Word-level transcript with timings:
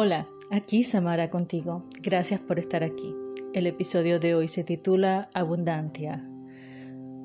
Hola, 0.00 0.28
aquí 0.52 0.84
Samara 0.84 1.28
contigo. 1.28 1.82
Gracias 2.00 2.38
por 2.38 2.60
estar 2.60 2.84
aquí. 2.84 3.16
El 3.52 3.66
episodio 3.66 4.20
de 4.20 4.36
hoy 4.36 4.46
se 4.46 4.62
titula 4.62 5.28
Abundancia. 5.34 6.24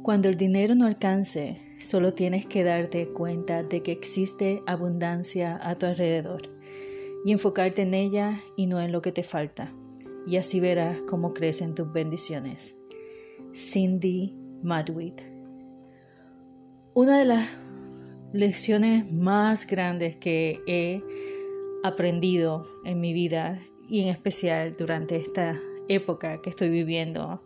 Cuando 0.02 0.28
el 0.28 0.38
dinero 0.38 0.74
no 0.74 0.88
alcance, 0.88 1.62
solo 1.78 2.16
tienes 2.16 2.48
que 2.48 2.64
darte 2.64 3.10
cuenta 3.10 3.62
de 3.62 3.84
que 3.84 3.92
existe 3.92 4.64
abundancia 4.66 5.60
a 5.62 5.78
tu 5.78 5.86
alrededor 5.86 6.42
y 7.24 7.32
enfocarte 7.32 7.84
en 7.84 7.94
ella 7.94 8.40
y 8.58 8.66
no 8.66 8.82
en 8.82 8.92
lo 8.92 9.04
que 9.04 9.12
te 9.12 9.22
falta. 9.22 9.72
Y 10.26 10.38
así 10.38 10.60
verás 10.60 11.00
cómo 11.04 11.36
crecen 11.36 11.76
tus 11.76 11.94
bendiciones. 11.94 12.76
Cindy 13.54 14.36
Madwit. 14.64 15.22
Una 16.96 17.20
de 17.20 17.26
las 17.26 17.48
lecciones 18.32 19.12
más 19.12 19.68
grandes 19.68 20.16
que 20.16 20.60
he 20.66 21.04
aprendido 21.84 22.68
en 22.86 23.00
mi 23.00 23.14
vida 23.14 23.62
y 23.88 24.02
en 24.02 24.08
especial 24.08 24.76
durante 24.78 25.18
esta 25.18 25.60
época 25.90 26.42
que 26.42 26.50
estoy 26.50 26.70
viviendo 26.70 27.44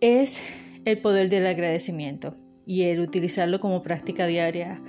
es 0.00 0.42
el 0.84 1.00
poder 1.00 1.28
del 1.28 1.46
agradecimiento 1.46 2.36
y 2.66 2.82
el 2.82 3.00
utilizarlo 3.00 3.60
como 3.60 3.82
práctica 3.82 4.26
diaria, 4.26 4.80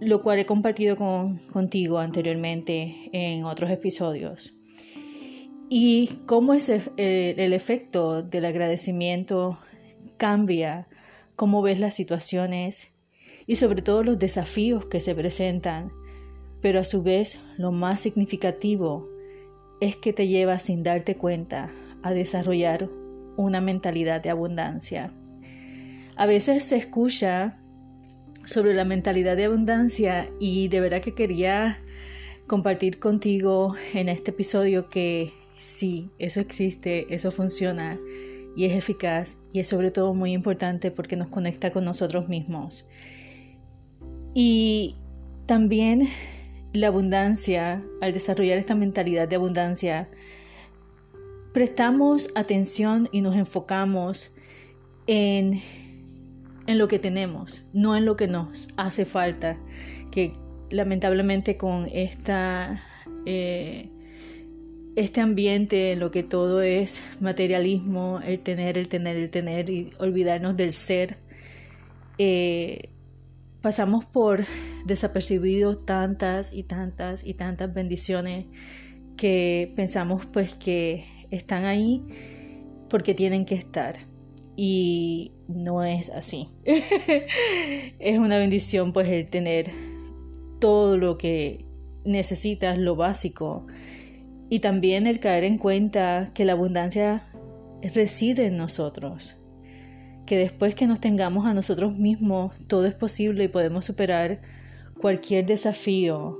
lo 0.00 0.22
cual 0.22 0.38
he 0.38 0.46
compartido 0.46 0.96
contigo 0.96 1.98
anteriormente 1.98 3.10
en 3.12 3.44
otros 3.44 3.70
episodios. 3.70 4.54
Y 5.70 6.20
cómo 6.26 6.54
es 6.54 6.70
el, 6.70 6.82
el 6.96 7.52
efecto 7.52 8.22
del 8.22 8.46
agradecimiento 8.46 9.58
cambia 10.16 10.88
cómo 11.36 11.60
ves 11.62 11.78
las 11.78 11.94
situaciones 11.94 12.94
y 13.46 13.56
sobre 13.56 13.82
todo 13.82 14.02
los 14.02 14.18
desafíos 14.18 14.86
que 14.86 15.00
se 15.00 15.14
presentan 15.14 15.92
pero 16.60 16.80
a 16.80 16.84
su 16.84 17.02
vez 17.02 17.40
lo 17.56 17.72
más 17.72 18.00
significativo 18.00 19.08
es 19.80 19.96
que 19.96 20.12
te 20.12 20.26
lleva 20.26 20.58
sin 20.58 20.82
darte 20.82 21.16
cuenta 21.16 21.70
a 22.02 22.12
desarrollar 22.12 22.88
una 23.36 23.60
mentalidad 23.60 24.20
de 24.20 24.30
abundancia. 24.30 25.12
A 26.16 26.26
veces 26.26 26.64
se 26.64 26.76
escucha 26.76 27.58
sobre 28.44 28.74
la 28.74 28.84
mentalidad 28.84 29.36
de 29.36 29.44
abundancia 29.44 30.30
y 30.40 30.68
de 30.68 30.80
verdad 30.80 31.00
que 31.00 31.14
quería 31.14 31.78
compartir 32.46 32.98
contigo 32.98 33.76
en 33.94 34.08
este 34.08 34.30
episodio 34.30 34.88
que 34.88 35.32
sí, 35.54 36.10
eso 36.18 36.40
existe, 36.40 37.14
eso 37.14 37.30
funciona 37.30 37.98
y 38.56 38.64
es 38.64 38.74
eficaz 38.74 39.36
y 39.52 39.60
es 39.60 39.68
sobre 39.68 39.90
todo 39.90 40.14
muy 40.14 40.32
importante 40.32 40.90
porque 40.90 41.14
nos 41.14 41.28
conecta 41.28 41.70
con 41.70 41.84
nosotros 41.84 42.28
mismos. 42.28 42.88
Y 44.34 44.96
también 45.46 46.08
la 46.72 46.88
abundancia, 46.88 47.82
al 48.00 48.12
desarrollar 48.12 48.58
esta 48.58 48.74
mentalidad 48.74 49.28
de 49.28 49.36
abundancia, 49.36 50.08
prestamos 51.52 52.28
atención 52.34 53.08
y 53.12 53.20
nos 53.20 53.36
enfocamos 53.36 54.36
en, 55.06 55.60
en 56.66 56.78
lo 56.78 56.88
que 56.88 56.98
tenemos, 56.98 57.64
no 57.72 57.96
en 57.96 58.04
lo 58.04 58.16
que 58.16 58.28
nos 58.28 58.68
hace 58.76 59.04
falta, 59.04 59.58
que 60.10 60.32
lamentablemente 60.70 61.56
con 61.56 61.88
esta, 61.92 62.82
eh, 63.24 63.88
este 64.96 65.20
ambiente 65.20 65.92
en 65.92 66.00
lo 66.00 66.10
que 66.10 66.22
todo 66.22 66.60
es 66.60 67.02
materialismo, 67.20 68.20
el 68.24 68.40
tener, 68.40 68.76
el 68.76 68.88
tener, 68.88 69.16
el 69.16 69.30
tener 69.30 69.70
y 69.70 69.92
olvidarnos 69.98 70.56
del 70.56 70.74
ser, 70.74 71.16
eh, 72.18 72.90
pasamos 73.60 74.04
por 74.04 74.44
desapercibido 74.84 75.76
tantas 75.76 76.52
y 76.52 76.62
tantas 76.62 77.24
y 77.24 77.34
tantas 77.34 77.72
bendiciones 77.72 78.46
que 79.16 79.70
pensamos 79.74 80.26
pues 80.32 80.54
que 80.54 81.04
están 81.30 81.64
ahí 81.64 82.02
porque 82.88 83.14
tienen 83.14 83.44
que 83.44 83.54
estar. 83.54 83.94
Y 84.56 85.32
no 85.46 85.84
es 85.84 86.10
así. 86.10 86.48
es 86.64 88.18
una 88.18 88.38
bendición 88.38 88.92
pues 88.92 89.08
el 89.08 89.28
tener 89.28 89.70
todo 90.58 90.98
lo 90.98 91.16
que 91.16 91.64
necesitas, 92.04 92.78
lo 92.78 92.96
básico. 92.96 93.66
Y 94.50 94.60
también 94.60 95.06
el 95.06 95.20
caer 95.20 95.44
en 95.44 95.58
cuenta 95.58 96.32
que 96.34 96.44
la 96.44 96.52
abundancia 96.52 97.24
reside 97.94 98.46
en 98.46 98.56
nosotros 98.56 99.37
que 100.28 100.36
después 100.36 100.74
que 100.74 100.86
nos 100.86 101.00
tengamos 101.00 101.46
a 101.46 101.54
nosotros 101.54 101.96
mismos, 101.96 102.52
todo 102.66 102.84
es 102.84 102.92
posible 102.92 103.44
y 103.44 103.48
podemos 103.48 103.86
superar 103.86 104.42
cualquier 105.00 105.46
desafío 105.46 106.38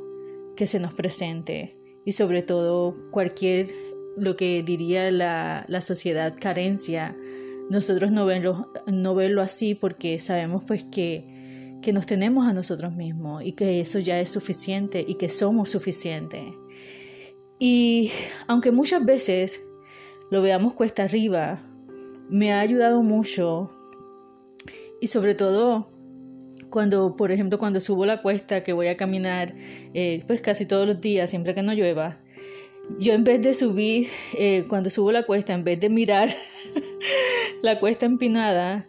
que 0.57 0.67
se 0.67 0.79
nos 0.79 0.93
presente 0.93 1.79
y 2.05 2.13
sobre 2.13 2.43
todo 2.43 2.99
cualquier, 3.11 3.69
lo 4.15 4.37
que 4.37 4.63
diría 4.63 5.11
la, 5.11 5.81
sociedad, 5.81 6.35
carencia. 6.39 7.17
Nosotros 7.71 8.13
no 8.13 8.27
verlo, 8.27 8.71
no 8.87 9.15
verlo 9.15 9.41
así 9.41 9.75
porque 9.75 10.21
sabemos 10.21 10.65
pues 10.65 10.85
que, 10.85 11.79
que 11.81 11.95
nos 11.95 12.05
tenemos 12.05 12.47
a 12.47 12.53
nosotros 12.53 12.95
mismos 12.95 13.43
y 13.43 13.53
que 13.53 13.81
eso 13.81 14.01
ya 14.01 14.21
es 14.21 14.29
suficiente 14.29 15.03
y 15.09 15.15
que 15.15 15.31
somos 15.31 15.71
suficientes. 15.71 16.45
Y 17.59 18.11
aunque 18.49 18.71
muchas 18.71 19.03
veces 19.03 19.63
lo 20.31 20.43
veamos 20.43 20.75
cuesta 20.75 21.05
arriba, 21.05 21.63
me 22.29 22.53
ha 22.53 22.61
ayudado 22.61 23.03
mucho 23.03 23.71
y 25.01 25.07
sobre 25.07 25.35
todo 25.35 25.91
cuando, 26.71 27.17
por 27.17 27.31
ejemplo, 27.33 27.59
cuando 27.59 27.81
subo 27.81 28.05
la 28.05 28.21
cuesta 28.21 28.63
que 28.63 28.73
voy 28.73 28.89
a 28.89 28.97
caminar, 28.97 29.55
eh, 29.95 30.23
pues 30.27 30.43
casi 30.43 30.67
todos 30.67 30.87
los 30.87 31.01
días, 31.01 31.31
siempre 31.31 31.55
que 31.55 31.63
no 31.63 31.73
llueva, 31.73 32.21
yo 32.99 33.13
en 33.13 33.25
vez 33.25 33.41
de 33.43 33.55
subir, 33.55 34.09
eh, 34.37 34.65
cuando 34.69 34.91
subo 34.91 35.13
la 35.13 35.25
cuesta, 35.25 35.53
en 35.55 35.65
vez 35.65 35.81
de 35.81 35.89
mirar 35.89 36.29
la 37.63 37.79
cuesta 37.81 38.07
empinada, 38.07 38.89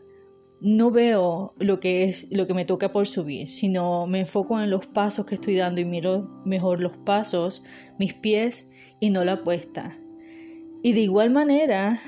no 0.61 0.91
veo 0.91 1.53
lo 1.57 1.79
que 1.79 2.03
es 2.03 2.27
lo 2.31 2.47
que 2.47 2.53
me 2.53 2.65
toca 2.65 2.91
por 2.91 3.07
subir, 3.07 3.47
sino 3.47 4.07
me 4.07 4.21
enfoco 4.21 4.59
en 4.61 4.69
los 4.69 4.87
pasos 4.87 5.25
que 5.25 5.35
estoy 5.35 5.55
dando 5.55 5.79
y 5.79 5.85
miro 5.85 6.29
mejor 6.45 6.81
los 6.81 6.97
pasos, 6.97 7.63
mis 7.97 8.13
pies 8.13 8.71
y 8.99 9.09
no 9.09 9.23
la 9.23 9.41
cuesta. 9.41 9.97
Y 10.81 10.93
de 10.93 11.01
igual 11.01 11.29
manera, 11.29 12.01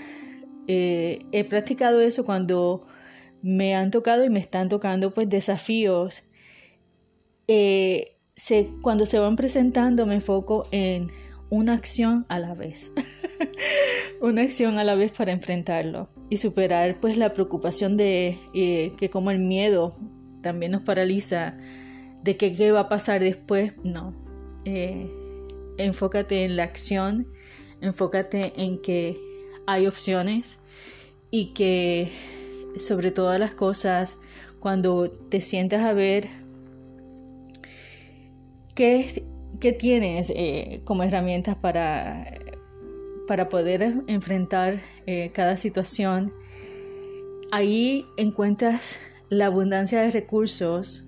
eh, 0.68 1.26
he 1.32 1.44
practicado 1.44 2.02
eso 2.02 2.26
cuando 2.26 2.88
me 3.42 3.76
han 3.76 3.92
tocado 3.92 4.24
y 4.24 4.30
me 4.30 4.40
están 4.40 4.70
tocando 4.70 5.14
pues 5.14 5.30
desafíos. 5.30 6.24
Eh, 7.48 8.18
cuando 8.82 9.06
se 9.06 9.20
van 9.20 9.36
presentando 9.36 10.06
me 10.06 10.16
enfoco 10.16 10.68
en 10.72 11.10
una 11.50 11.74
acción 11.74 12.26
a 12.30 12.40
la 12.40 12.54
vez. 12.54 12.94
una 14.22 14.44
acción 14.44 14.78
a 14.78 14.84
la 14.84 14.96
vez 14.96 15.12
para 15.12 15.32
enfrentarlo 15.32 16.10
y 16.30 16.38
superar 16.38 17.00
pues 17.00 17.18
la 17.18 17.34
preocupación 17.34 17.98
de 17.98 18.40
eh, 18.54 18.94
que 18.98 19.10
como 19.10 19.32
el 19.32 19.40
miedo 19.40 19.98
también 20.42 20.72
nos 20.72 20.84
paraliza 20.84 21.58
de 22.24 22.38
que 22.38 22.54
qué 22.54 22.72
va 22.72 22.82
a 22.82 22.90
pasar 22.90 23.22
después. 23.22 23.74
No. 23.84 24.16
Eh, 24.66 25.12
enfócate 25.78 26.46
en 26.46 26.56
la 26.56 26.64
acción, 26.64 27.28
enfócate 27.82 28.54
en 28.62 28.82
que 28.82 29.31
hay 29.68 29.88
opciones 29.88 30.58
y 31.30 31.54
que 31.54 32.12
sobre 32.78 33.12
todas 33.12 33.40
las 33.40 33.54
cosas, 33.54 34.20
cuando 34.60 35.10
te 35.10 35.42
sientas 35.42 35.84
a 35.84 35.94
ver 35.94 36.28
qué, 38.76 39.26
qué 39.60 39.72
tienes 39.72 40.32
eh, 40.36 40.82
como 40.84 41.04
herramientas 41.04 41.56
para, 41.56 42.40
para 43.28 43.50
poder 43.50 44.04
enfrentar 44.08 44.80
eh, 45.06 45.32
cada 45.34 45.58
situación, 45.58 46.34
ahí 47.52 48.06
encuentras 48.18 49.00
la 49.30 49.48
abundancia 49.48 50.02
de 50.02 50.12
recursos 50.12 51.08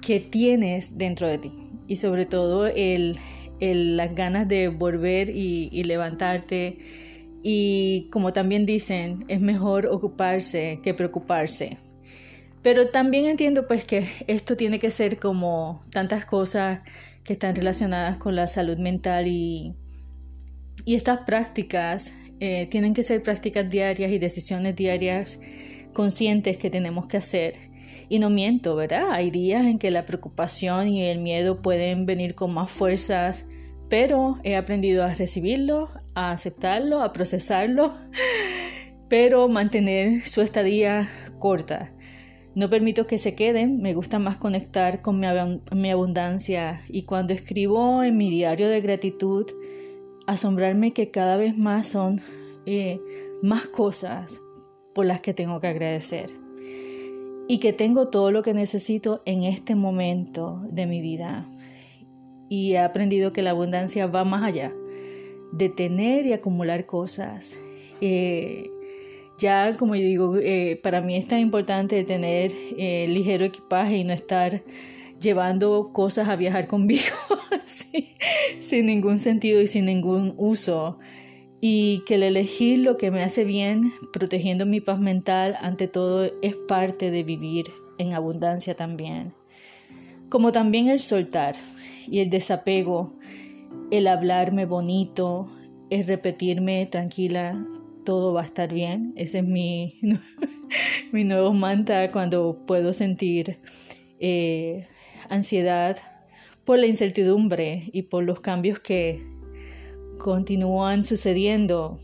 que 0.00 0.20
tienes 0.20 0.98
dentro 0.98 1.26
de 1.26 1.38
ti. 1.38 1.52
Y 1.86 1.96
sobre 1.96 2.24
todo 2.24 2.66
el, 2.66 3.18
las 3.60 4.14
ganas 4.14 4.48
de 4.48 4.68
volver 4.68 5.30
y 5.30 5.82
levantarte 5.84 6.78
y 7.46 8.08
como 8.10 8.32
también 8.32 8.64
dicen, 8.64 9.26
es 9.28 9.42
mejor 9.42 9.86
ocuparse 9.86 10.80
que 10.82 10.94
preocuparse. 10.94 11.76
Pero 12.62 12.88
también 12.88 13.26
entiendo 13.26 13.68
pues 13.68 13.84
que 13.84 14.08
esto 14.26 14.56
tiene 14.56 14.78
que 14.78 14.90
ser 14.90 15.18
como 15.18 15.84
tantas 15.90 16.24
cosas 16.24 16.80
que 17.22 17.34
están 17.34 17.54
relacionadas 17.54 18.16
con 18.16 18.34
la 18.34 18.48
salud 18.48 18.78
mental 18.78 19.28
y, 19.28 19.74
estas 20.86 21.20
prácticas 21.20 22.14
eh, 22.40 22.66
tienen 22.70 22.94
que 22.94 23.02
ser 23.02 23.22
prácticas 23.22 23.70
diarias 23.70 24.10
y 24.10 24.18
decisiones 24.18 24.74
diarias 24.76 25.40
conscientes 25.92 26.56
que 26.56 26.70
tenemos 26.70 27.06
que 27.06 27.18
hacer. 27.18 27.54
Y 28.08 28.18
no 28.18 28.28
miento, 28.30 28.74
¿verdad? 28.74 29.10
Hay 29.12 29.30
días 29.30 29.64
en 29.64 29.78
que 29.78 29.90
la 29.90 30.04
preocupación 30.04 30.88
y 30.88 31.04
el 31.04 31.20
miedo 31.20 31.62
pueden 31.62 32.06
venir 32.06 32.34
con 32.34 32.52
más 32.52 32.70
fuerzas, 32.70 33.48
pero 33.88 34.38
he 34.44 34.56
aprendido 34.56 35.04
a 35.04 35.14
recibirlo, 35.14 35.90
a 36.14 36.30
aceptarlo, 36.30 37.02
a 37.02 37.12
procesarlo, 37.12 37.94
pero 39.08 39.48
mantener 39.48 40.22
su 40.22 40.40
estadía 40.40 41.08
corta. 41.38 41.92
No 42.54 42.70
permito 42.70 43.06
que 43.06 43.18
se 43.18 43.34
queden, 43.34 43.82
me 43.82 43.94
gusta 43.94 44.20
más 44.20 44.38
conectar 44.38 45.02
con 45.02 45.18
mi, 45.18 45.90
abundancia 45.90 46.80
y 46.88 47.02
cuando 47.02 47.34
escribo 47.34 48.04
en 48.04 48.16
mi 48.16 48.30
diario 48.30 48.68
de 48.68 48.80
gratitud, 48.80 49.46
asombrarme 50.26 50.92
que 50.92 51.10
cada 51.10 51.36
vez 51.36 51.58
más 51.58 51.88
son 51.88 52.20
eh, 52.64 53.00
más 53.42 53.66
cosas 53.66 54.40
por 54.94 55.04
las 55.04 55.20
que 55.20 55.34
tengo 55.34 55.60
que 55.60 55.66
agradecer 55.66 56.30
y 57.48 57.58
que 57.58 57.72
tengo 57.72 58.08
todo 58.08 58.30
lo 58.30 58.42
que 58.42 58.54
necesito 58.54 59.20
en 59.26 59.42
este 59.42 59.74
momento 59.74 60.62
de 60.70 60.86
mi 60.86 61.00
vida. 61.00 61.48
Y 62.48 62.72
he 62.72 62.78
aprendido 62.78 63.32
que 63.32 63.42
la 63.42 63.50
abundancia 63.50 64.06
va 64.06 64.24
más 64.24 64.44
allá 64.44 64.72
de 65.56 65.68
tener 65.68 66.26
y 66.26 66.32
acumular 66.32 66.86
cosas. 66.86 67.58
Eh, 68.00 68.70
ya, 69.38 69.74
como 69.76 69.94
yo 69.94 70.02
digo, 70.02 70.36
eh, 70.36 70.80
para 70.82 71.00
mí 71.00 71.16
es 71.16 71.26
tan 71.26 71.38
importante 71.40 72.02
tener 72.04 72.52
eh, 72.76 73.06
ligero 73.08 73.44
equipaje 73.44 73.98
y 73.98 74.04
no 74.04 74.12
estar 74.12 74.62
llevando 75.20 75.90
cosas 75.92 76.28
a 76.28 76.36
viajar 76.36 76.66
conmigo 76.66 77.14
sin 78.60 78.86
ningún 78.86 79.18
sentido 79.18 79.60
y 79.60 79.66
sin 79.66 79.86
ningún 79.86 80.34
uso. 80.36 80.98
Y 81.60 82.02
que 82.06 82.16
el 82.16 82.24
elegir 82.24 82.80
lo 82.80 82.98
que 82.98 83.10
me 83.10 83.22
hace 83.22 83.44
bien, 83.44 83.92
protegiendo 84.12 84.66
mi 84.66 84.80
paz 84.80 85.00
mental, 85.00 85.56
ante 85.60 85.88
todo 85.88 86.30
es 86.42 86.54
parte 86.68 87.10
de 87.10 87.22
vivir 87.22 87.66
en 87.96 88.12
abundancia 88.12 88.74
también. 88.74 89.32
Como 90.28 90.52
también 90.52 90.88
el 90.88 90.98
soltar 90.98 91.54
y 92.06 92.18
el 92.18 92.28
desapego, 92.28 93.13
el 93.96 94.08
hablarme 94.08 94.66
bonito, 94.66 95.48
el 95.90 96.06
repetirme 96.06 96.86
tranquila, 96.86 97.64
todo 98.04 98.32
va 98.32 98.42
a 98.42 98.44
estar 98.44 98.72
bien. 98.72 99.12
Ese 99.16 99.38
es 99.38 99.44
mi, 99.44 100.00
mi 101.12 101.24
nuevo 101.24 101.52
mantra 101.52 102.08
cuando 102.10 102.64
puedo 102.66 102.92
sentir 102.92 103.60
eh, 104.18 104.86
ansiedad 105.28 105.98
por 106.64 106.78
la 106.78 106.86
incertidumbre 106.86 107.90
y 107.92 108.02
por 108.02 108.24
los 108.24 108.40
cambios 108.40 108.80
que 108.80 109.22
continúan 110.18 111.04
sucediendo. 111.04 111.98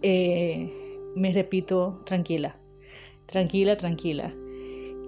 Eh, 0.00 0.72
me 1.14 1.32
repito, 1.32 2.02
tranquila, 2.06 2.58
tranquila, 3.26 3.76
tranquila. 3.76 4.34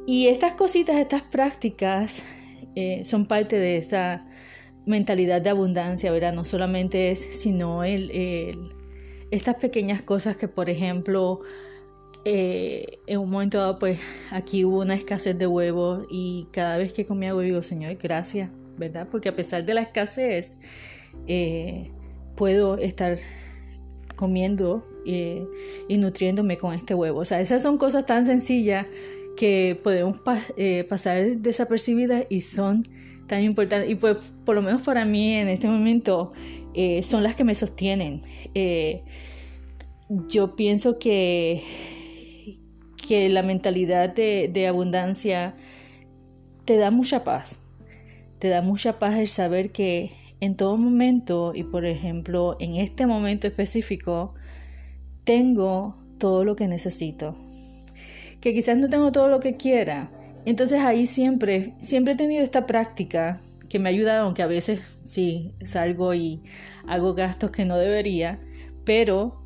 Y 0.06 0.26
estas 0.26 0.52
cositas, 0.52 0.96
estas 0.96 1.22
prácticas 1.22 2.22
eh, 2.76 3.04
son 3.04 3.26
parte 3.26 3.56
de 3.56 3.78
esa 3.78 4.26
mentalidad 4.86 5.40
de 5.42 5.50
abundancia, 5.50 6.10
¿verdad? 6.12 6.32
No 6.32 6.44
solamente 6.44 7.10
es, 7.10 7.20
sino 7.20 7.84
el 7.84 8.10
estas 9.34 9.56
pequeñas 9.56 10.00
cosas 10.00 10.36
que, 10.36 10.46
por 10.46 10.70
ejemplo, 10.70 11.40
eh, 12.24 13.00
en 13.06 13.18
un 13.18 13.30
momento 13.30 13.58
dado, 13.58 13.78
pues 13.80 13.98
aquí 14.30 14.64
hubo 14.64 14.80
una 14.80 14.94
escasez 14.94 15.36
de 15.36 15.46
huevos 15.46 16.06
y 16.08 16.46
cada 16.52 16.76
vez 16.76 16.92
que 16.92 17.04
comía 17.04 17.34
huevo 17.34 17.40
digo, 17.40 17.62
Señor, 17.62 17.96
gracias, 17.96 18.50
¿verdad? 18.78 19.08
Porque 19.10 19.28
a 19.28 19.36
pesar 19.36 19.64
de 19.64 19.74
la 19.74 19.82
escasez, 19.82 20.60
eh, 21.26 21.90
puedo 22.36 22.78
estar 22.78 23.18
comiendo 24.14 24.86
eh, 25.04 25.44
y 25.88 25.98
nutriéndome 25.98 26.56
con 26.56 26.72
este 26.72 26.94
huevo. 26.94 27.18
O 27.18 27.24
sea, 27.24 27.40
esas 27.40 27.60
son 27.60 27.76
cosas 27.76 28.06
tan 28.06 28.26
sencillas 28.26 28.86
que 29.36 29.78
podemos 29.82 30.20
pasar 30.88 31.38
desapercibidas 31.38 32.24
y 32.28 32.42
son 32.42 32.84
tan 33.26 33.42
importantes. 33.42 33.90
Y 33.90 33.94
pues 33.94 34.32
por 34.44 34.54
lo 34.54 34.62
menos 34.62 34.82
para 34.82 35.04
mí 35.04 35.34
en 35.34 35.48
este 35.48 35.66
momento 35.66 36.32
eh, 36.74 37.02
son 37.02 37.22
las 37.22 37.36
que 37.36 37.44
me 37.44 37.54
sostienen. 37.54 38.20
Eh, 38.54 39.02
yo 40.28 40.56
pienso 40.56 40.98
que, 40.98 41.62
que 43.06 43.28
la 43.28 43.42
mentalidad 43.42 44.14
de, 44.14 44.66
abundancia 44.68 45.54
te 46.64 46.76
da 46.76 46.90
mucha 46.90 47.24
paz. 47.24 47.60
Te 48.38 48.48
da 48.48 48.62
mucha 48.62 48.98
paz 48.98 49.16
el 49.16 49.28
saber 49.28 49.70
que 49.70 50.10
en 50.40 50.56
todo 50.56 50.76
momento, 50.76 51.52
y 51.54 51.62
por 51.62 51.86
ejemplo 51.86 52.56
en 52.60 52.74
este 52.74 53.06
momento 53.06 53.46
específico, 53.46 54.34
tengo 55.24 55.96
todo 56.18 56.44
lo 56.44 56.56
que 56.56 56.68
necesito. 56.68 57.36
Que 58.40 58.52
quizás 58.52 58.76
no 58.76 58.88
tengo 58.88 59.10
todo 59.12 59.28
lo 59.28 59.40
que 59.40 59.56
quiera. 59.56 60.10
Entonces 60.46 60.80
ahí 60.80 61.06
siempre, 61.06 61.74
siempre 61.78 62.14
he 62.14 62.16
tenido 62.16 62.42
esta 62.42 62.66
práctica 62.66 63.38
que 63.68 63.78
me 63.78 63.88
ha 63.88 63.92
ayudado, 63.92 64.24
aunque 64.24 64.42
a 64.42 64.46
veces 64.46 64.98
sí 65.04 65.52
salgo 65.62 66.14
y 66.14 66.42
hago 66.86 67.14
gastos 67.14 67.50
que 67.50 67.64
no 67.64 67.76
debería, 67.76 68.40
pero 68.84 69.44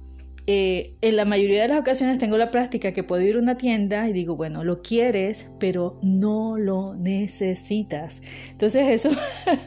eh, 0.50 0.97
en 1.03 1.17
la 1.17 1.27
mayoría 1.27 1.61
de 1.61 1.69
las 1.69 1.79
ocasiones 1.79 2.17
tengo 2.17 2.39
la 2.39 2.50
práctica 2.50 2.93
que 2.93 3.03
puedo 3.03 3.21
ir 3.21 3.37
a 3.37 3.39
una 3.39 3.59
tienda 3.59 4.09
y 4.09 4.15
digo, 4.15 4.35
bueno, 4.35 4.65
lo 4.65 4.81
quieres, 4.81 5.50
pero 5.61 5.99
no 6.03 6.56
lo 6.56 6.95
necesitas. 6.95 8.23
Entonces 8.50 8.89
eso 8.89 9.11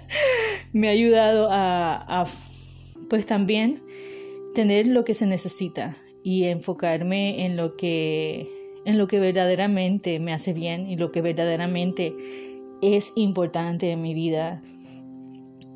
me 0.73 0.87
ha 0.87 0.91
ayudado 0.91 1.49
a, 1.51 2.25
pues 3.11 3.27
también 3.27 3.83
tener 4.55 4.87
lo 4.87 5.03
que 5.03 5.13
se 5.13 5.27
necesita 5.27 5.97
y 6.23 6.45
enfocarme 6.45 7.45
en 7.45 7.57
lo 7.57 7.77
que 7.77 8.60
en 8.85 8.97
lo 8.97 9.07
que 9.07 9.19
verdaderamente 9.19 10.19
me 10.19 10.33
hace 10.33 10.53
bien 10.53 10.89
y 10.89 10.95
lo 10.95 11.11
que 11.11 11.21
verdaderamente 11.21 12.15
es 12.81 13.13
importante 13.15 13.91
en 13.91 14.01
mi 14.01 14.13
vida. 14.13 14.61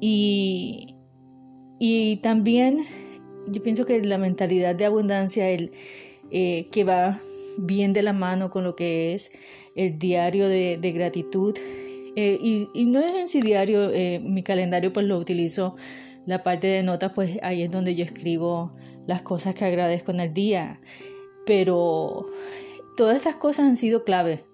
Y, 0.01 0.95
y 1.79 2.17
también 2.17 2.85
yo 3.47 3.61
pienso 3.61 3.85
que 3.85 4.01
la 4.03 4.17
mentalidad 4.17 4.75
de 4.75 4.85
abundancia, 4.85 5.49
el, 5.49 5.71
eh, 6.31 6.67
que 6.71 6.83
va 6.83 7.19
bien 7.57 7.93
de 7.93 8.03
la 8.03 8.13
mano 8.13 8.49
con 8.49 8.63
lo 8.63 8.75
que 8.75 9.13
es 9.13 9.31
el 9.75 9.99
diario 9.99 10.47
de, 10.47 10.77
gratitud, 10.93 11.57
eh, 12.15 12.37
y, 12.41 12.85
no 12.85 12.99
es 12.99 13.15
en 13.15 13.27
sí 13.27 13.41
diario, 13.41 13.91
eh, 13.91 14.19
mi 14.19 14.41
calendario 14.41 14.93
pues 14.93 15.05
lo 15.05 15.17
utilizo, 15.17 15.75
la 16.25 16.43
parte 16.43 16.67
de 16.67 16.81
notas 16.81 17.11
pues 17.13 17.37
ahí 17.43 17.63
es 17.63 17.71
donde 17.71 17.95
yo 17.95 18.03
escribo 18.03 18.73
las 19.05 19.21
cosas 19.21 19.53
que 19.53 19.65
agradezco 19.65 20.11
en 20.11 20.21
el 20.21 20.33
día, 20.33 20.79
pero 21.45 22.27
todas 22.95 23.17
estas 23.17 23.35
cosas 23.35 23.65
han 23.65 23.75
sido 23.75 24.03
clave 24.03 24.45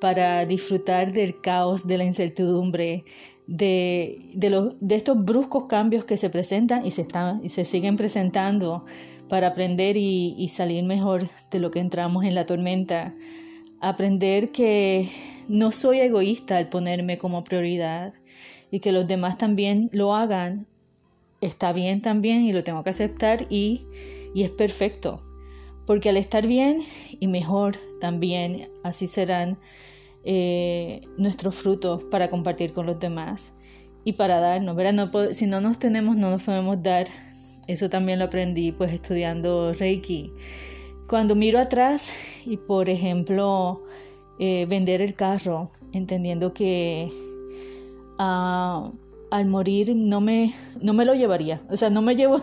para 0.00 0.44
disfrutar 0.46 1.12
del 1.12 1.40
caos, 1.40 1.86
de 1.86 1.98
la 1.98 2.04
incertidumbre, 2.04 3.04
de, 3.46 4.30
de, 4.34 4.94
estos 4.94 5.24
bruscos 5.24 5.66
cambios 5.66 6.04
que 6.04 6.16
se 6.16 6.30
presentan 6.30 6.84
y 6.84 6.90
se, 6.90 7.02
están, 7.02 7.44
y 7.44 7.48
se 7.48 7.64
siguen 7.64 7.96
presentando 7.96 8.84
para 9.28 9.48
aprender 9.48 9.96
y, 9.96 10.34
y 10.36 10.48
salir 10.48 10.84
mejor 10.84 11.28
de 11.50 11.60
lo 11.60 11.70
que 11.70 11.80
entramos 11.80 12.24
en 12.24 12.34
la 12.34 12.46
tormenta. 12.46 13.14
Aprender 13.80 14.50
que 14.50 15.08
no 15.48 15.70
soy 15.70 16.00
egoísta 16.00 16.56
al 16.56 16.68
ponerme 16.68 17.18
como 17.18 17.44
prioridad 17.44 18.14
y 18.70 18.80
que 18.80 18.92
los 18.92 19.06
demás 19.06 19.38
también 19.38 19.88
lo 19.92 20.14
hagan. 20.14 20.66
Está 21.40 21.72
bien 21.72 22.02
también 22.02 22.42
y 22.42 22.52
lo 22.52 22.64
tengo 22.64 22.82
que 22.82 22.90
aceptar 22.90 23.46
y, 23.48 23.86
y 24.34 24.42
es 24.42 24.50
perfecto. 24.50 25.20
Porque 25.86 26.08
al 26.08 26.16
estar 26.16 26.46
bien 26.46 26.80
y 27.20 27.26
mejor 27.28 27.76
también, 28.00 28.68
así 28.82 29.06
serán 29.06 29.58
eh, 30.24 31.02
nuestros 31.16 31.54
frutos 31.54 32.02
para 32.10 32.28
compartir 32.30 32.72
con 32.72 32.86
los 32.86 32.98
demás 32.98 33.56
y 34.04 34.12
para 34.12 34.40
darnos, 34.40 34.76
¿verdad? 34.76 35.08
si 35.32 35.46
no 35.46 35.60
nos 35.60 35.78
tenemos, 35.78 36.16
no 36.16 36.30
nos 36.30 36.42
podemos 36.42 36.82
dar. 36.82 37.06
Eso 37.66 37.88
también 37.90 38.18
lo 38.18 38.26
aprendí 38.26 38.72
pues 38.72 38.92
estudiando 38.92 39.72
Reiki. 39.72 40.32
Cuando 41.08 41.34
miro 41.34 41.58
atrás 41.58 42.12
y 42.44 42.56
por 42.56 42.88
ejemplo 42.88 43.82
eh, 44.38 44.66
vender 44.68 45.02
el 45.02 45.14
carro, 45.14 45.70
entendiendo 45.92 46.52
que 46.52 47.10
ah, 48.18 48.90
al 49.30 49.46
morir 49.46 49.94
no 49.96 50.20
me, 50.20 50.54
no 50.80 50.92
me 50.92 51.04
lo 51.04 51.14
llevaría, 51.14 51.62
o 51.70 51.76
sea, 51.76 51.90
no 51.90 52.02
me 52.02 52.16
llevo, 52.16 52.40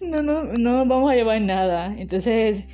no, 0.00 0.22
no, 0.22 0.44
no 0.44 0.86
vamos 0.86 1.10
a 1.10 1.14
llevar 1.14 1.40
nada. 1.40 1.94
Entonces 1.98 2.66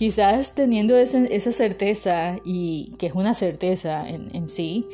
quizás 0.00 0.54
teniendo 0.54 0.96
esa, 0.96 1.52
certeza, 1.52 2.38
y 2.42 2.94
que 2.98 3.08
es 3.08 3.14
una 3.14 3.34
certeza 3.34 4.08
en, 4.08 4.48
sí, 4.48 4.86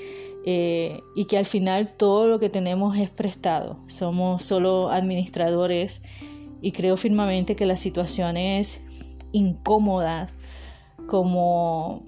eh, 0.44 1.00
y 1.14 1.26
que 1.26 1.38
al 1.38 1.44
final 1.44 1.94
todo 1.96 2.26
lo 2.26 2.40
que 2.40 2.48
tenemos 2.48 2.98
es 2.98 3.08
prestado, 3.08 3.78
somos 3.86 4.42
solo 4.42 4.90
administradores 4.90 6.02
y 6.60 6.72
creo 6.72 6.96
firmemente 6.96 7.54
que 7.54 7.66
las 7.66 7.78
situaciones 7.78 8.80
incómodas 9.30 10.34
como, 11.06 12.02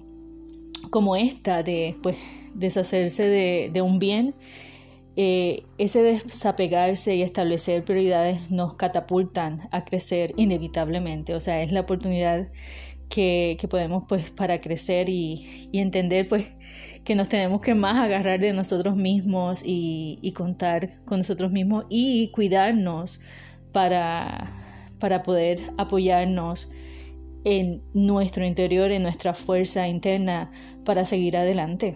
como 0.89 1.15
esta 1.15 1.63
de 1.63 1.95
pues, 2.03 2.17
deshacerse 2.53 3.69
de, 3.71 3.81
un 3.81 3.97
bien, 3.97 4.35
eh, 5.21 5.65
ese 5.77 6.01
desapegarse 6.01 7.13
y 7.13 7.23
establecer 7.23 7.83
prioridades 7.83 8.51
nos 8.51 8.75
catapultan 8.75 9.67
a 9.69 9.83
crecer 9.83 10.31
inevitablemente. 10.37 11.35
O 11.35 11.41
sea, 11.41 11.61
es 11.61 11.73
la 11.73 11.81
oportunidad 11.81 12.47
que, 13.09 13.57
podemos 13.69 14.05
pues 14.07 14.31
para 14.31 14.59
crecer 14.59 15.09
y, 15.09 15.69
entender 15.73 16.29
pues 16.29 16.53
que 17.03 17.15
nos 17.15 17.27
tenemos 17.27 17.59
que 17.59 17.75
más 17.75 17.99
agarrar 17.99 18.39
de 18.39 18.53
nosotros 18.53 18.95
mismos 18.95 19.61
y, 19.65 20.31
contar 20.37 21.03
con 21.03 21.17
nosotros 21.17 21.51
mismos 21.51 21.83
y 21.89 22.31
cuidarnos 22.31 23.19
para, 23.73 24.95
para 24.99 25.21
poder 25.21 25.59
apoyarnos 25.77 26.71
en 27.43 27.83
nuestro 27.93 28.45
interior, 28.45 28.89
en 28.91 29.03
nuestra 29.03 29.33
fuerza 29.33 29.85
interna 29.89 30.49
para 30.85 31.03
seguir 31.03 31.35
adelante. 31.35 31.95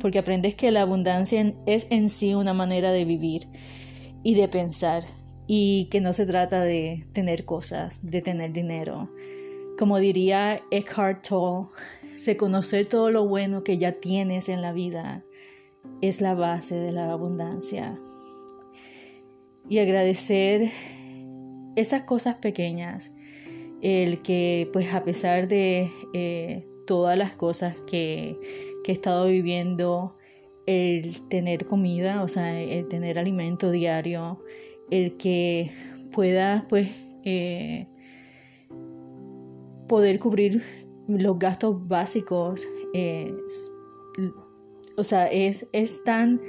Porque 0.00 0.18
aprendes 0.18 0.54
que 0.54 0.70
la 0.70 0.82
abundancia 0.82 1.50
es 1.66 1.86
en 1.90 2.08
sí 2.08 2.34
una 2.34 2.54
manera 2.54 2.90
de 2.90 3.04
vivir 3.04 3.46
y 4.22 4.34
de 4.34 4.48
pensar 4.48 5.04
y 5.46 5.86
que 5.90 6.00
no 6.00 6.12
se 6.12 6.26
trata 6.26 6.60
de 6.60 7.06
tener 7.12 7.44
cosas, 7.44 8.00
de 8.02 8.22
tener 8.22 8.52
dinero. 8.52 9.10
Como 9.78 9.98
diría 9.98 10.60
Eckhart 10.70 11.26
Tolle, 11.28 11.68
reconocer 12.24 12.86
todo 12.86 13.10
lo 13.10 13.26
bueno 13.26 13.64
que 13.64 13.78
ya 13.78 13.92
tienes 13.92 14.48
en 14.48 14.62
la 14.62 14.72
vida 14.72 15.24
es 16.00 16.20
la 16.20 16.34
base 16.34 16.76
de 16.76 16.92
la 16.92 17.10
abundancia. 17.10 17.98
Y 19.68 19.78
agradecer 19.78 20.70
esas 21.76 22.02
cosas 22.02 22.36
pequeñas, 22.36 23.14
el 23.82 24.22
que 24.22 24.68
pues 24.72 24.92
a 24.94 25.04
pesar 25.04 25.48
de 25.48 25.90
eh, 26.12 26.66
todas 26.90 27.16
las 27.16 27.36
cosas 27.36 27.76
que, 27.86 28.36
que 28.82 28.90
he 28.90 28.94
estado 28.94 29.28
viviendo, 29.28 30.16
el 30.66 31.20
tener 31.28 31.64
comida, 31.66 32.20
o 32.20 32.26
sea, 32.26 32.60
el 32.60 32.88
tener 32.88 33.16
alimento 33.16 33.70
diario, 33.70 34.42
el 34.90 35.16
que 35.16 35.70
pueda 36.10 36.66
pues 36.68 36.88
eh, 37.24 37.86
poder 39.86 40.18
cubrir 40.18 40.64
los 41.06 41.38
gastos 41.38 41.86
básicos. 41.86 42.66
Eh, 42.92 43.36
o 44.96 45.04
sea, 45.04 45.26
es, 45.26 45.68
es 45.72 46.02
tan 46.02 46.40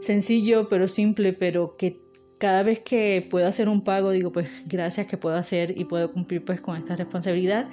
sencillo 0.00 0.68
pero 0.68 0.88
simple, 0.88 1.32
pero 1.32 1.76
que 1.76 2.02
cada 2.38 2.64
vez 2.64 2.80
que 2.80 3.24
puedo 3.30 3.46
hacer 3.46 3.68
un 3.68 3.84
pago, 3.84 4.10
digo, 4.10 4.32
pues 4.32 4.48
gracias 4.66 5.06
que 5.06 5.16
puedo 5.16 5.36
hacer 5.36 5.78
y 5.78 5.84
puedo 5.84 6.12
cumplir 6.12 6.44
pues 6.44 6.60
con 6.60 6.76
esta 6.76 6.96
responsabilidad. 6.96 7.68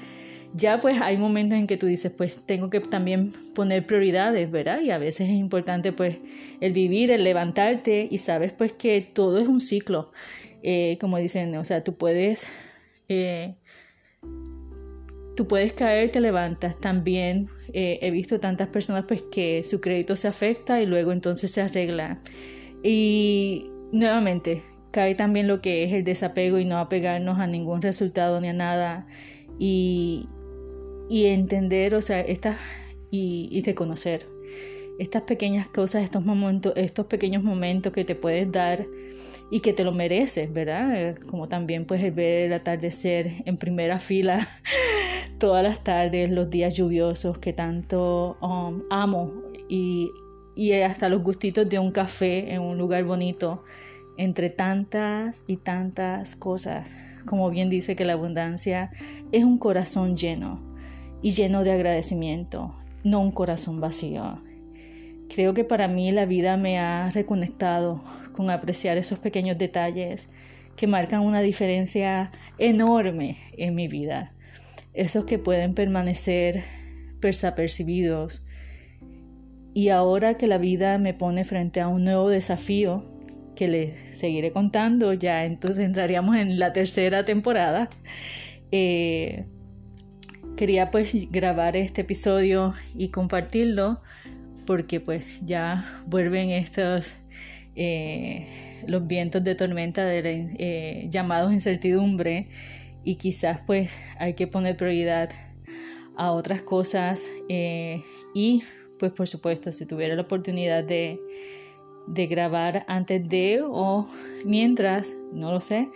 Ya 0.54 0.80
pues 0.80 1.02
hay 1.02 1.18
momentos 1.18 1.60
en 1.60 1.68
que 1.68 1.78
tú 1.78 1.86
dices, 1.86 2.12
pues 2.16 2.46
tengo 2.46 2.70
que 2.70 2.80
también 2.80 3.32
poner 3.54 3.86
prioridades, 3.86 4.50
¿verdad? 4.50 4.82
Y 4.82 4.92
a 4.92 4.98
veces 4.98 5.30
es 5.30 5.36
importante 5.36 5.92
pues 5.92 6.18
el 6.62 6.74
vivir, 6.74 7.12
el 7.12 7.24
levantarte 7.24 8.08
y 8.10 8.18
sabes 8.18 8.54
pues 8.54 8.74
que 8.74 9.02
todo 9.02 9.38
es 9.38 9.48
un 9.48 9.62
ciclo. 9.62 10.12
Eh, 10.64 10.98
como 11.00 11.18
dicen, 11.18 11.56
o 11.58 11.64
sea, 11.64 11.84
tú 11.84 11.96
puedes... 11.96 12.48
Eh, 13.10 13.56
tú 15.38 15.48
puedes 15.48 15.72
caer, 15.74 16.12
te 16.12 16.20
levantas. 16.20 16.78
También 16.78 17.48
eh, 17.72 18.00
he 18.02 18.12
visto 18.12 18.40
tantas 18.40 18.68
personas 18.68 19.06
pues 19.08 19.22
que 19.22 19.64
su 19.64 19.80
crédito 19.80 20.16
se 20.16 20.28
afecta 20.28 20.82
y 20.82 20.86
luego 20.86 21.12
entonces 21.12 21.52
se 21.52 21.62
arregla. 21.62 22.20
Y 22.84 23.70
nuevamente, 23.92 24.64
cae 24.92 25.16
también 25.16 25.48
lo 25.48 25.62
que 25.62 25.84
es 25.84 25.94
el 25.94 26.04
desapego 26.04 26.58
y 26.58 26.66
no 26.66 26.80
apegarnos 26.80 27.40
a 27.40 27.48
ningún 27.48 27.82
resultado 27.82 28.42
ni 28.42 28.50
a 28.50 28.54
nada. 28.54 29.08
Y, 29.60 30.28
y 31.10 31.26
entender, 31.26 31.96
o 31.96 32.02
sea, 32.02 32.22
estas 32.22 32.58
y, 33.12 33.48
y, 33.52 33.62
reconocer 33.62 34.26
estas 35.00 35.24
pequeñas 35.24 35.68
cosas, 35.68 36.04
estos 36.04 36.26
momentos, 36.26 36.74
estos 36.76 37.06
pequeños 37.06 37.44
momentos 37.44 37.94
que 37.94 38.04
te 38.04 38.16
puedes 38.16 38.52
dar 38.52 38.86
y 39.50 39.62
que 39.62 39.74
te 39.74 39.84
lo 39.84 39.92
mereces, 39.92 40.52
¿verdad? 40.52 41.16
Como 41.28 41.48
también 41.48 41.86
puedes 41.86 42.14
ver 42.14 42.46
el 42.46 42.54
atardecer 42.54 43.32
en 43.46 43.58
primera 43.58 44.00
fila 44.00 44.48
todas 45.40 45.64
las 45.64 45.84
tardes, 45.84 46.30
los 46.32 46.50
días 46.50 46.76
lluviosos 46.76 47.38
que 47.38 47.54
tanto 47.54 48.38
um, 48.42 48.84
amo 48.90 49.32
y, 49.70 50.12
y 50.56 50.74
hasta 50.74 51.10
los 51.10 51.22
gustitos 51.22 51.70
de 51.70 51.80
un 51.80 51.92
café 51.92 52.54
en 52.54 52.62
un 52.62 52.78
lugar 52.78 53.04
bonito 53.04 53.64
entre 54.18 54.50
tantas 54.50 55.44
y 55.48 55.58
tantas 55.58 56.36
cosas. 56.36 56.96
Como 57.26 57.50
bien 57.50 57.70
dice 57.70 57.96
que 57.96 58.06
la 58.06 58.14
abundancia 58.14 58.92
es 59.32 59.44
un 59.44 59.60
corazón 59.60 60.18
lleno 60.18 60.67
y 61.22 61.32
lleno 61.32 61.64
de 61.64 61.72
agradecimiento, 61.72 62.76
no 63.04 63.22
un 63.22 63.32
corazón 63.32 63.80
vacío. 63.80 64.42
Creo 65.34 65.54
que 65.54 65.64
para 65.64 65.88
mí 65.88 66.12
la 66.12 66.26
vida 66.26 66.58
me 66.58 66.80
ha 66.80 67.10
reconectado 67.10 68.02
con 68.34 68.50
apreciar 68.50 68.98
esos 68.98 69.20
pequeños 69.20 69.58
detalles 69.58 70.32
que 70.76 70.88
marcan 70.88 71.22
una 71.22 71.42
diferencia 71.42 72.32
enorme 72.58 73.38
en 73.58 73.76
mi 73.76 73.88
vida. 73.88 74.34
Esos 74.94 75.26
que 75.26 75.38
pueden 75.40 75.74
permanecer 75.74 76.64
desapercibidos. 77.20 78.46
Y 79.74 79.90
ahora 79.90 80.38
que 80.38 80.48
la 80.48 80.58
vida 80.58 80.98
me 80.98 81.14
pone 81.14 81.44
frente 81.44 81.82
a 81.82 81.88
un 81.88 82.04
nuevo 82.04 82.30
desafío, 82.30 83.04
que 83.56 83.68
les 83.68 84.18
seguiré 84.18 84.52
contando, 84.52 85.14
ya 85.14 85.46
entonces 85.46 85.84
entraríamos 85.84 86.38
en 86.38 86.60
la 86.60 86.74
tercera 86.74 87.26
temporada. 87.26 87.90
Eh, 88.72 89.46
quería 90.58 90.92
pues 90.92 91.32
grabar 91.32 91.78
este 91.78 92.02
episodio 92.02 92.74
y 92.96 93.10
compartirlo 93.10 94.02
porque 94.66 95.00
pues 95.00 95.24
ya 95.46 95.86
vuelven 96.08 96.50
estos 96.50 97.18
eh, 97.76 98.84
los 98.88 99.08
vientos 99.08 99.44
de 99.44 99.56
tormenta 99.56 100.04
de 100.04 100.56
eh, 100.58 101.08
llamados 101.10 101.54
incertidumbre 101.54 102.50
y 103.06 103.16
quizás 103.16 103.60
pues 103.66 103.92
hay 104.20 104.34
que 104.34 104.48
poner 104.48 104.76
prioridad 104.76 105.30
a 106.18 106.32
otras 106.32 106.64
cosas 106.64 107.32
y 108.34 108.64
pues 108.98 109.12
por 109.12 109.28
supuesto 109.28 109.72
si 109.72 109.86
tuviera 109.86 110.16
la 110.16 110.24
oportunidad 110.24 110.84
de 110.84 111.20
de 112.08 112.26
grabar 112.26 112.86
antes 112.88 113.28
de 113.28 113.62
o 113.64 114.08
mientras, 114.46 115.18
no 115.34 115.52
lo 115.52 115.62
sé, 115.62 115.90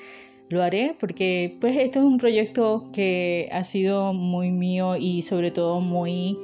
lo 0.51 0.61
haré 0.61 0.95
porque 0.99 1.57
pues 1.59 1.77
este 1.77 1.99
es 1.99 2.05
un 2.05 2.17
proyecto 2.17 2.89
que 2.93 3.49
ha 3.51 3.63
sido 3.63 4.13
muy 4.13 4.51
mío 4.51 4.97
y 4.97 5.21
sobre 5.21 5.49
todo 5.51 5.79
muy 5.79 6.37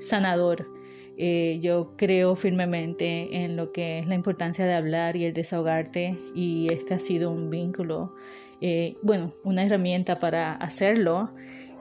sanador. 0.00 0.68
Eh, 1.16 1.58
yo 1.60 1.94
creo 1.96 2.36
firmemente 2.36 3.44
en 3.44 3.56
lo 3.56 3.72
que 3.72 3.98
es 3.98 4.06
la 4.06 4.14
importancia 4.14 4.64
de 4.64 4.74
hablar 4.74 5.16
y 5.16 5.24
el 5.24 5.32
desahogarte 5.32 6.16
y 6.32 6.72
este 6.72 6.94
ha 6.94 7.00
sido 7.00 7.32
un 7.32 7.50
vínculo, 7.50 8.14
eh, 8.60 8.96
bueno, 9.02 9.32
una 9.42 9.64
herramienta 9.64 10.20
para 10.20 10.54
hacerlo 10.54 11.30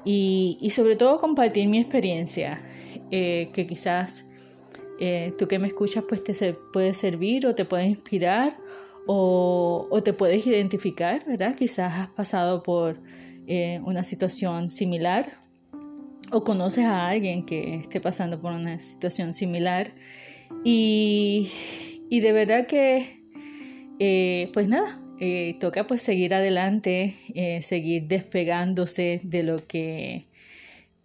y, 0.03 0.57
y, 0.59 0.71
sobre 0.71 0.95
todo 0.95 1.19
compartir 1.19 1.67
mi 1.67 1.79
experiencia, 1.79 2.59
eh, 3.11 3.49
que 3.53 3.67
quizás 3.67 4.25
tú 5.37 5.47
que 5.47 5.59
me 5.59 5.67
escuchas 5.67 6.03
pues 6.09 6.23
te 6.23 6.53
puede 6.73 6.95
servir 6.95 7.45
o 7.45 7.53
te 7.53 7.65
puede 7.65 7.85
inspirar 7.85 8.57
o, 9.07 10.01
te 10.03 10.13
puedes 10.13 10.45
identificar, 10.45 11.25
¿verdad? 11.25 11.55
Quizás 11.55 11.93
has 11.93 12.09
pasado 12.09 12.61
por 12.63 12.99
eh, 13.47 13.79
una 13.83 14.03
situación 14.03 14.69
similar 14.69 15.37
o 16.31 16.43
conoces 16.43 16.85
a 16.85 17.07
alguien 17.07 17.45
que 17.45 17.75
esté 17.75 18.01
pasando 18.01 18.41
por 18.41 18.51
una 18.51 18.77
situación 18.79 19.33
similar 19.33 19.91
y, 20.63 21.49
de 22.09 22.31
verdad 22.31 22.67
que 22.67 23.21
eh, 23.99 24.49
pues 24.53 24.67
nada, 24.67 25.01
toca 25.59 25.87
pues 25.87 26.01
seguir 26.01 26.33
adelante, 26.35 27.15
seguir 27.61 28.07
despegándose 28.07 29.21
de 29.23 29.43
lo 29.43 29.65
que 29.65 30.27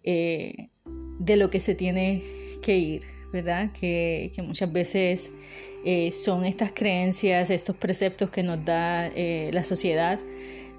de 0.05 1.37
lo 1.37 1.51
que 1.51 1.61
se 1.61 1.75
tiene 1.75 2.23
que 2.63 2.77
ir. 2.77 3.12
¿Verdad? 3.33 3.71
Que, 3.73 4.31
muchas 4.47 4.73
veces 4.73 5.35
eh, 5.85 6.13
son 6.13 6.45
estas 6.45 6.73
creencias, 6.73 7.51
estos 7.51 7.77
preceptos 7.77 8.31
que 8.31 8.43
nos 8.43 8.65
da 8.65 9.09
eh, 9.09 9.51
la 9.53 9.63
sociedad. 9.63 10.21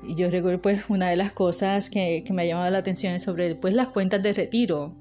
Y 0.06 0.16
yo 0.16 0.30
recuerdo 0.30 0.62
pues 0.62 0.90
una 0.90 1.10
de 1.10 1.16
las 1.16 1.32
cosas 1.32 1.90
que, 1.90 2.24
me 2.32 2.44
ha 2.44 2.46
llamado 2.46 2.72
la 2.72 2.78
atención 2.78 3.14
es 3.14 3.24
sobre 3.24 3.56
pues 3.56 3.74
las 3.74 3.90
cuentas 3.90 4.22
de 4.22 4.34
retiro, 4.34 4.96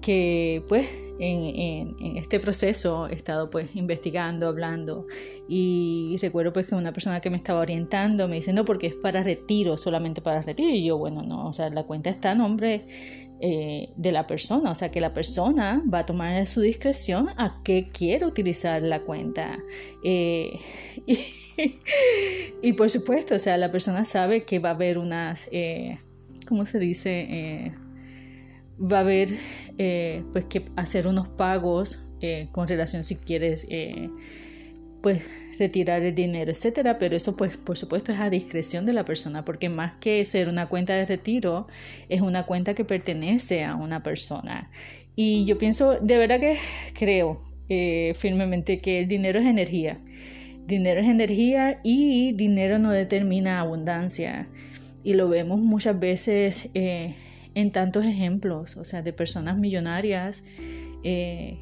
que 0.00 0.62
pues 0.68 0.86
en, 1.18 2.16
este 2.16 2.40
proceso 2.40 3.06
he 3.08 3.14
estado 3.14 3.48
pues 3.48 3.74
investigando, 3.74 4.48
hablando 4.48 5.06
y 5.48 6.16
recuerdo 6.20 6.52
pues 6.52 6.66
que 6.66 6.74
una 6.74 6.92
persona 6.92 7.20
que 7.20 7.30
me 7.30 7.36
estaba 7.36 7.60
orientando 7.60 8.28
me 8.28 8.36
dice 8.36 8.52
no 8.52 8.64
porque 8.64 8.88
es 8.88 8.94
para 8.94 9.22
retiro, 9.22 9.76
solamente 9.76 10.20
para 10.20 10.42
retiro 10.42 10.70
y 10.70 10.84
yo 10.84 10.98
bueno 10.98 11.22
no, 11.22 11.46
o 11.46 11.52
sea 11.52 11.70
la 11.70 11.84
cuenta 11.84 12.10
está 12.10 12.32
a 12.32 12.34
nombre 12.34 12.86
eh, 13.40 13.90
de 13.96 14.12
la 14.12 14.26
persona, 14.26 14.70
o 14.70 14.74
sea 14.74 14.90
que 14.90 15.00
la 15.00 15.12
persona 15.12 15.82
va 15.92 16.00
a 16.00 16.06
tomar 16.06 16.46
su 16.46 16.60
discreción 16.60 17.30
a 17.36 17.60
qué 17.64 17.90
quiere 17.92 18.26
utilizar 18.26 18.80
la 18.82 19.02
cuenta. 19.02 19.58
Eh, 20.04 20.58
y, 22.62 22.72
por 22.74 22.90
supuesto, 22.90 23.34
o 23.34 23.38
sea, 23.38 23.56
la 23.56 23.70
persona 23.72 24.04
sabe 24.04 24.44
que 24.44 24.60
va 24.60 24.70
a 24.70 24.74
haber 24.74 24.98
unas, 24.98 25.48
eh, 25.52 25.98
¿cómo 26.46 26.64
se 26.64 26.78
dice? 26.78 27.72
va 28.80 28.98
a 28.98 29.00
haber 29.00 29.28
pues 30.32 30.46
que 30.46 30.66
hacer 30.74 31.06
unos 31.06 31.28
pagos 31.28 32.00
con 32.50 32.66
relación 32.66 33.04
si 33.04 33.16
quieres 33.16 33.66
pues 35.04 35.28
retirar 35.58 36.00
el 36.00 36.14
dinero, 36.14 36.50
etcétera, 36.50 36.98
pero 36.98 37.14
eso 37.14 37.36
pues 37.36 37.58
por 37.58 37.76
supuesto 37.76 38.10
es 38.10 38.18
a 38.18 38.30
discreción 38.30 38.86
de 38.86 38.94
la 38.94 39.04
persona, 39.04 39.44
porque 39.44 39.68
más 39.68 39.92
que 40.00 40.24
ser 40.24 40.48
una 40.48 40.70
cuenta 40.70 40.94
de 40.94 41.04
retiro, 41.04 41.66
es 42.08 42.22
una 42.22 42.46
cuenta 42.46 42.72
que 42.72 42.86
pertenece 42.86 43.64
a 43.64 43.74
una 43.74 44.02
persona. 44.02 44.70
Y 45.14 45.44
yo 45.44 45.58
pienso, 45.58 46.00
de 46.00 46.16
verdad 46.16 46.40
que 46.40 46.56
creo 46.94 47.42
eh, 47.68 48.14
firmemente 48.16 48.78
que 48.78 49.00
el 49.00 49.06
dinero 49.06 49.40
es 49.40 49.44
energía. 49.44 50.00
Dinero 50.66 51.02
es 51.02 51.06
energía 51.06 51.80
y 51.84 52.32
dinero 52.32 52.78
no 52.78 52.90
determina 52.90 53.60
abundancia. 53.60 54.48
Y 55.02 55.12
lo 55.12 55.28
vemos 55.28 55.60
muchas 55.60 56.00
veces 56.00 56.70
eh, 56.72 57.14
en 57.54 57.72
tantos 57.72 58.06
ejemplos, 58.06 58.78
o 58.78 58.86
sea, 58.86 59.02
de 59.02 59.12
personas 59.12 59.58
millonarias 59.58 60.44
eh, 61.02 61.58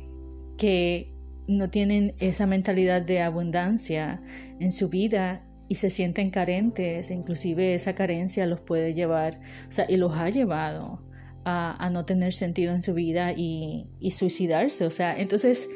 que 0.57 1.12
no 1.47 1.71
tienen 1.71 2.15
esa 2.19 2.47
mentalidad 2.47 3.03
de 3.03 3.21
abundancia 3.21 4.23
en 4.61 4.71
su 4.71 4.89
vida 4.89 5.45
y 5.69 5.77
se 5.77 5.91
sienten 5.91 6.31
carentes, 6.31 7.11
inclusive 7.11 7.75
esa 7.75 7.95
carencia 7.95 8.47
los 8.47 8.61
puede 8.61 8.95
llevar, 8.95 9.41
o 9.69 9.73
sea, 9.73 9.87
y 9.89 9.97
los 9.97 10.17
ha 10.17 10.29
llevado 10.29 11.03
a, 11.45 11.91
no 11.93 12.05
tener 12.05 12.33
sentido 12.33 12.75
en 12.75 12.83
su 12.83 12.95
vida 12.95 13.33
y, 13.33 13.87
y, 13.99 14.13
suicidarse, 14.13 14.85
o 14.85 14.91
sea, 14.91 15.19
entonces, 15.19 15.69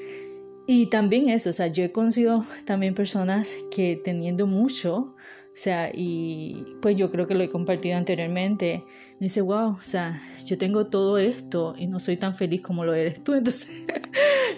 y 0.68 0.90
también 0.90 1.30
eso, 1.30 1.50
o 1.50 1.52
sea, 1.52 1.68
yo 1.68 1.82
he 1.82 1.92
conocido 1.92 2.44
también 2.64 2.94
personas 2.94 3.56
que 3.70 4.00
teniendo 4.02 4.46
mucho, 4.46 5.16
o 5.56 5.58
sea, 5.58 5.90
y 5.90 6.66
pues 6.82 6.96
yo 6.96 7.10
creo 7.10 7.26
que 7.26 7.34
lo 7.34 7.42
he 7.42 7.48
compartido 7.48 7.96
anteriormente. 7.96 8.84
Me 9.18 9.24
dice, 9.24 9.40
wow, 9.40 9.70
o 9.70 9.80
sea, 9.80 10.20
yo 10.44 10.58
tengo 10.58 10.88
todo 10.88 11.16
esto 11.16 11.74
y 11.78 11.86
no 11.86 11.98
soy 11.98 12.18
tan 12.18 12.34
feliz 12.34 12.60
como 12.60 12.84
lo 12.84 12.92
eres 12.92 13.24
tú. 13.24 13.32
Entonces, 13.34 13.70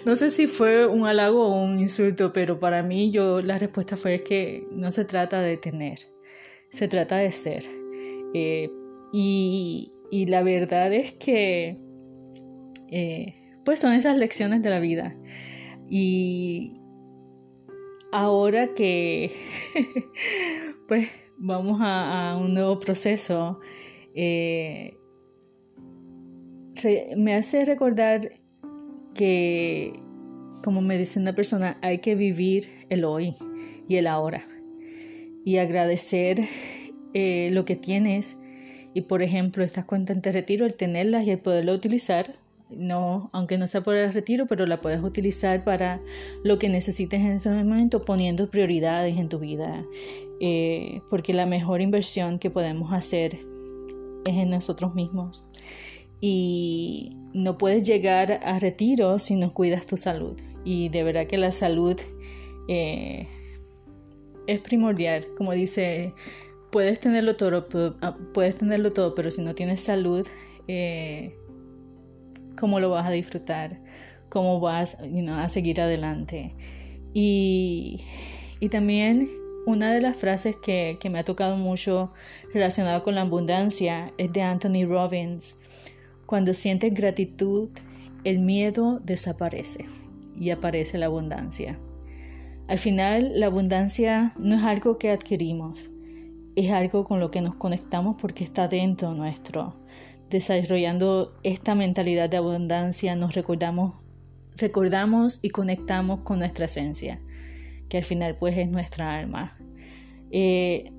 no 0.05 0.15
sé 0.15 0.29
si 0.29 0.47
fue 0.47 0.87
un 0.87 1.05
halago 1.05 1.45
o 1.45 1.61
un 1.63 1.79
insulto, 1.79 2.31
pero 2.33 2.59
para 2.59 2.83
mí 2.83 3.11
yo 3.11 3.41
la 3.41 3.57
respuesta 3.57 3.97
fue 3.97 4.23
que 4.23 4.67
no 4.71 4.91
se 4.91 5.05
trata 5.05 5.41
de 5.41 5.57
tener, 5.57 5.99
se 6.69 6.87
trata 6.87 7.17
de 7.17 7.31
ser. 7.31 7.63
Eh, 8.33 8.69
y, 9.11 9.91
la 10.27 10.43
verdad 10.43 10.93
es 10.93 11.13
que, 11.13 11.77
eh, 12.91 13.35
pues 13.65 13.79
son 13.79 13.93
esas 13.93 14.17
lecciones 14.17 14.61
de 14.61 14.69
la 14.69 14.79
vida. 14.79 15.15
Y 15.89 16.79
ahora 18.11 18.67
que 18.73 19.31
pues 20.87 21.09
vamos 21.37 21.79
a, 21.81 22.37
un 22.39 22.53
nuevo 22.53 22.79
proceso, 22.79 23.59
eh, 24.15 24.95
me 27.17 27.33
hace 27.33 27.65
recordar 27.65 28.38
que, 29.19 29.99
como 30.63 30.79
me 30.79 30.97
dice 30.97 31.19
una 31.19 31.35
persona, 31.35 31.77
hay 31.81 31.97
que 31.97 32.15
vivir 32.15 32.69
el 32.87 33.03
hoy 33.03 33.35
y 33.89 33.97
el 33.97 34.07
ahora 34.07 34.47
y 35.43 35.57
agradecer 35.57 36.39
eh, 37.13 37.49
lo 37.51 37.65
que 37.65 37.75
tienes 37.75 38.39
y 38.93 39.01
por 39.01 39.21
ejemplo 39.21 39.61
estas 39.61 39.83
cuentas 39.83 40.21
de 40.21 40.31
retiro, 40.31 40.65
el 40.65 40.75
tenerlas 40.75 41.27
y 41.27 41.31
el 41.31 41.39
poderlo 41.39 41.73
utilizar 41.73 42.37
no, 42.69 43.29
aunque 43.33 43.57
no 43.57 43.67
sea 43.67 43.83
por 43.83 43.95
el 43.95 44.13
retiro, 44.13 44.47
pero 44.47 44.65
la 44.65 44.79
puedes 44.79 45.03
utilizar 45.03 45.65
para 45.65 45.99
lo 46.45 46.57
que 46.57 46.69
necesites 46.69 47.19
en 47.19 47.31
este 47.31 47.49
momento, 47.49 48.05
poniendo 48.05 48.49
prioridades 48.49 49.17
en 49.17 49.27
tu 49.27 49.39
vida. 49.39 49.83
Eh, 50.39 51.01
porque 51.09 51.33
la 51.33 51.45
mejor 51.45 51.81
inversión 51.81 52.39
que 52.39 52.49
podemos 52.49 52.93
hacer 52.93 53.37
es 54.25 54.35
en 54.37 54.49
nosotros 54.49 54.95
mismos. 54.95 55.43
Y 56.21 57.15
no 57.33 57.57
puedes 57.57 57.83
llegar 57.83 58.39
a 58.43 58.59
retiro 58.59 59.19
si 59.19 59.35
no 59.35 59.53
cuidas 59.53 59.85
tu 59.85 59.97
salud. 59.97 60.39
Y 60.65 60.89
de 60.89 61.03
verdad 61.03 61.27
que 61.27 61.37
la 61.37 61.51
salud 61.51 61.99
eh, 62.67 63.27
es 64.47 64.59
primordial. 64.61 65.25
Como 65.37 65.53
dice, 65.53 66.13
puedes 66.71 66.99
tenerlo 66.99 67.35
todo, 67.35 67.67
ah, 68.01 68.17
puedes 68.33 68.55
tenerlo 68.55 68.91
todo, 68.91 69.15
pero 69.15 69.31
si 69.31 69.41
no 69.41 69.55
tienes 69.55 69.81
salud, 69.81 70.27
eh, 70.67 71.35
cómo 72.57 72.79
lo 72.79 72.89
vas 72.89 73.07
a 73.07 73.11
disfrutar, 73.11 73.79
cómo 74.29 74.59
vas 74.59 75.01
a 75.01 75.49
seguir 75.49 75.81
adelante. 75.81 76.55
Y, 77.13 78.01
también 78.71 79.29
una 79.65 79.93
de 79.93 80.01
las 80.01 80.17
frases 80.17 80.55
que, 80.55 80.97
que, 80.99 81.09
me 81.09 81.19
ha 81.19 81.23
tocado 81.23 81.55
mucho 81.55 82.11
relacionada 82.53 83.03
con 83.03 83.15
la 83.15 83.21
abundancia 83.21 84.13
es 84.17 84.31
de 84.33 84.41
Anthony 84.41 84.85
Robbins. 84.87 85.59
Cuando 86.29 86.53
sientes 86.53 86.93
gratitud, 86.93 87.69
el 88.23 88.37
miedo 88.37 88.99
desaparece 89.03 89.87
y 90.39 90.51
aparece 90.51 90.99
la 90.99 91.07
abundancia. 91.07 91.79
Al 92.67 92.77
final, 92.77 93.31
la 93.33 93.47
abundancia 93.47 94.35
no 94.39 94.57
es 94.57 94.61
algo 94.61 94.99
que 94.99 95.09
adquirimos, 95.09 95.89
es 96.55 96.69
algo 96.69 97.03
con 97.05 97.19
lo 97.19 97.31
que 97.31 97.41
nos 97.41 97.55
conectamos 97.55 98.15
porque 98.21 98.43
está 98.43 98.67
dentro 98.67 99.15
nuestro 99.15 99.73
desarrollando 100.29 101.33
esta 101.41 101.73
mentalidad 101.73 102.29
de 102.29 102.37
abundancia, 102.37 103.15
nos 103.15 103.33
recordamos, 103.33 103.95
recordamos 104.55 105.43
y 105.43 105.49
conectamos 105.49 106.19
con 106.19 106.37
nuestra 106.37 106.65
esencia, 106.65 107.19
que 107.89 107.97
al 107.97 108.03
final 108.03 108.35
pues 108.35 108.55
es 108.55 108.69
nuestra 108.69 109.17
alma. 109.17 109.57
Eh, 110.29 110.91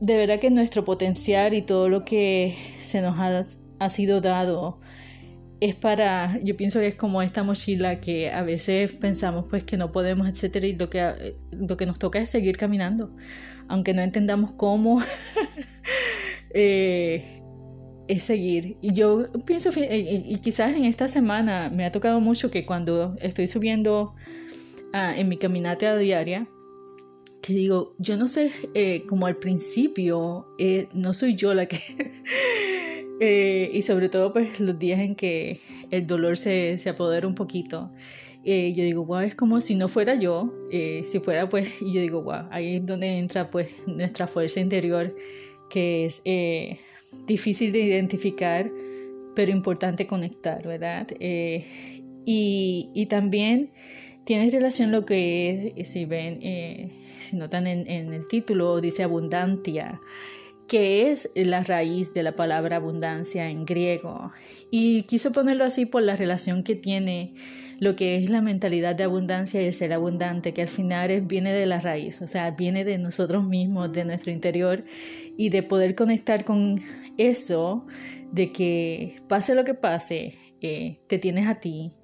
de 0.00 0.16
verdad 0.16 0.38
que 0.38 0.50
nuestro 0.50 0.84
potencial 0.84 1.52
y 1.52 1.62
todo 1.62 1.88
lo 1.88 2.04
que 2.04 2.54
se 2.78 3.02
nos 3.02 3.18
ha, 3.18 3.44
ha 3.80 3.90
sido 3.90 4.20
dado 4.20 4.80
es 5.60 5.74
para, 5.76 6.38
yo 6.42 6.56
pienso 6.56 6.80
que 6.80 6.86
es 6.86 6.94
como 6.94 7.20
esta 7.20 7.42
mochila 7.42 8.00
que 8.00 8.30
a 8.30 8.42
veces 8.42 8.92
pensamos 8.92 9.46
pues 9.48 9.62
que 9.62 9.76
no 9.76 9.92
podemos, 9.92 10.26
etcétera, 10.26 10.66
y 10.66 10.74
lo 10.74 10.88
que, 10.88 11.36
lo 11.52 11.76
que 11.76 11.84
nos 11.86 11.98
toca 11.98 12.18
es 12.18 12.30
seguir 12.30 12.56
caminando, 12.56 13.14
aunque 13.68 13.92
no 13.92 14.00
entendamos 14.02 14.52
cómo. 14.52 15.02
eh, 16.54 17.42
es 18.08 18.24
seguir. 18.24 18.76
Y 18.80 18.92
yo 18.92 19.30
pienso, 19.44 19.70
y 19.78 20.36
quizás 20.38 20.74
en 20.74 20.84
esta 20.84 21.06
semana 21.06 21.70
me 21.70 21.84
ha 21.84 21.92
tocado 21.92 22.20
mucho 22.20 22.50
que 22.50 22.66
cuando 22.66 23.14
estoy 23.20 23.46
subiendo 23.46 24.14
ah, 24.92 25.14
en 25.16 25.28
mi 25.28 25.36
caminata 25.36 25.96
diaria, 25.96 26.48
que 27.40 27.52
digo, 27.52 27.94
yo 27.98 28.16
no 28.16 28.26
sé, 28.26 28.50
eh, 28.74 29.04
como 29.06 29.26
al 29.26 29.36
principio, 29.36 30.48
eh, 30.58 30.88
no 30.92 31.12
soy 31.12 31.36
yo 31.36 31.54
la 31.54 31.66
que... 31.66 31.78
Eh, 33.20 33.70
y 33.72 33.82
sobre 33.82 34.08
todo 34.08 34.32
pues 34.32 34.60
los 34.60 34.78
días 34.78 35.00
en 35.00 35.14
que 35.14 35.60
el 35.90 36.06
dolor 36.06 36.36
se, 36.36 36.78
se 36.78 36.90
apodera 36.90 37.28
un 37.28 37.34
poquito. 37.34 37.90
yo 38.44 38.82
digo, 38.84 39.04
wow, 39.04 39.20
es 39.20 39.34
como 39.34 39.60
si 39.60 39.74
no 39.74 39.88
fuera 39.88 40.14
yo, 40.14 40.52
si 40.70 41.20
fuera 41.20 41.48
pues, 41.48 41.82
y 41.82 41.92
yo 41.92 42.00
digo, 42.00 42.22
wow, 42.22 42.48
ahí 42.50 42.76
es 42.76 42.86
donde 42.86 43.18
entra 43.18 43.50
pues 43.50 43.68
nuestra 43.86 44.26
fuerza 44.26 44.60
interior, 44.60 45.14
que 45.68 46.06
es 46.06 46.22
difícil 47.26 47.72
de 47.72 47.80
identificar, 47.80 48.70
pero 49.34 49.52
importante 49.52 50.06
conectar, 50.06 50.66
¿verdad? 50.66 51.06
Eh, 51.18 51.64
y, 52.24 53.06
también 53.06 53.70
tiene 54.24 54.50
relación 54.50 54.92
lo 54.92 55.04
que 55.04 55.72
es, 55.76 55.88
si 55.88 56.04
ven, 56.04 56.38
eh, 56.42 56.90
si 57.18 57.36
notan 57.36 57.66
en, 57.66 57.88
el 57.88 58.28
título, 58.28 58.80
dice 58.80 59.02
abundancia, 59.02 60.00
que 60.70 61.10
es 61.10 61.32
la 61.34 61.64
raíz 61.64 62.14
de 62.14 62.22
la 62.22 62.36
palabra 62.36 62.76
abundancia 62.76 63.50
en 63.50 63.64
griego. 63.64 64.30
Y 64.70 65.02
quiso 65.02 65.32
ponerlo 65.32 65.64
así 65.64 65.84
por 65.84 66.00
la 66.00 66.14
relación 66.14 66.62
que 66.62 66.76
tiene 66.76 67.34
lo 67.80 67.96
que 67.96 68.14
es 68.14 68.30
la 68.30 68.40
mentalidad 68.40 68.94
de 68.94 69.02
abundancia 69.02 69.60
y 69.60 69.64
el 69.64 69.74
ser 69.74 69.92
abundante, 69.92 70.54
que 70.54 70.62
al 70.62 70.68
final 70.68 71.22
viene 71.22 71.52
de 71.52 71.66
la 71.66 71.80
raíz, 71.80 72.22
o 72.22 72.28
sea, 72.28 72.52
viene 72.52 72.84
de 72.84 72.98
nosotros 72.98 73.42
mismos, 73.42 73.90
de 73.90 74.04
nuestro 74.04 74.30
interior, 74.30 74.84
y 75.36 75.48
de 75.48 75.64
poder 75.64 75.96
conectar 75.96 76.44
con 76.44 76.80
eso, 77.18 77.84
de 78.30 78.52
que 78.52 79.16
pase 79.26 79.56
lo 79.56 79.64
que 79.64 79.74
pase, 79.74 80.34
eh, 80.60 81.00
te 81.08 81.18
tienes 81.18 81.48
a 81.48 81.58
ti 81.58 81.94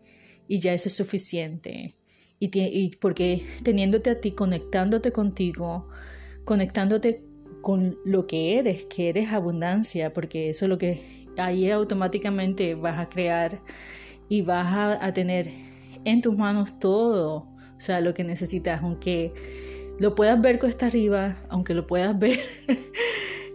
y 0.48 0.58
ya 0.58 0.72
eso 0.72 0.88
es 0.88 0.96
suficiente. 0.96 1.94
Y, 2.40 2.50
y 2.52 2.96
porque 2.96 3.44
teniéndote 3.62 4.10
a 4.10 4.20
ti, 4.20 4.32
conectándote 4.32 5.12
contigo, 5.12 5.88
conectándote 6.44 7.25
con 7.66 7.98
lo 8.04 8.28
que 8.28 8.60
eres, 8.60 8.84
que 8.84 9.08
eres 9.08 9.32
abundancia, 9.32 10.12
porque 10.12 10.50
eso 10.50 10.66
es 10.66 10.68
lo 10.68 10.78
que 10.78 11.02
ahí 11.36 11.68
automáticamente 11.68 12.76
vas 12.76 13.04
a 13.04 13.08
crear 13.08 13.60
y 14.28 14.42
vas 14.42 15.00
a, 15.02 15.12
tener 15.12 15.50
en 16.04 16.22
tus 16.22 16.38
manos 16.38 16.78
todo, 16.78 17.38
o 17.38 17.80
sea, 17.80 18.00
lo 18.00 18.14
que 18.14 18.22
necesitas, 18.22 18.84
aunque 18.84 19.32
lo 19.98 20.14
puedas 20.14 20.40
ver 20.40 20.60
cuesta 20.60 20.86
arriba, 20.86 21.38
aunque 21.48 21.74
lo 21.74 21.88
puedas 21.88 22.16
ver 22.20 22.38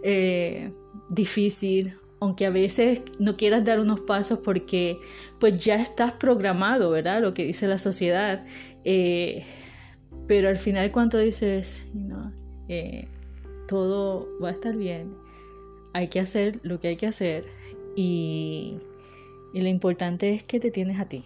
eh, 0.02 0.74
difícil, 1.08 1.94
aunque 2.20 2.44
a 2.44 2.50
veces 2.50 3.00
no 3.18 3.38
quieras 3.38 3.64
dar 3.64 3.80
unos 3.80 4.00
pasos 4.00 4.40
porque 4.40 4.98
pues 5.40 5.56
ya 5.56 5.76
estás 5.76 6.12
programado, 6.12 6.90
¿verdad? 6.90 7.22
Lo 7.22 7.32
que 7.32 7.46
dice 7.46 7.66
la 7.66 7.78
sociedad. 7.78 8.44
Eh, 8.84 9.42
pero 10.26 10.50
al 10.50 10.58
final 10.58 10.92
cuando 10.92 11.16
dices, 11.16 11.86
eh, 12.68 13.08
todo 13.72 14.28
va 14.38 14.50
a 14.50 14.52
estar 14.52 14.76
bien, 14.76 15.14
hay 15.94 16.08
que 16.08 16.20
hacer 16.20 16.60
lo 16.62 16.78
que 16.78 16.88
hay 16.88 16.96
que 16.96 17.06
hacer 17.06 17.48
y 17.96 18.78
y 19.52 19.60
lo 19.60 19.68
importante 19.68 20.32
es 20.32 20.42
que 20.42 20.58
te 20.60 20.70
tienes 20.70 20.98
a 20.98 21.08
ti. 21.08 21.24